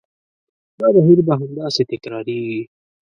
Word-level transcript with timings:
دا 0.79 0.87
بهیر 0.95 1.19
به 1.27 1.33
همداسې 1.41 1.81
تکرارېږي. 1.91 2.61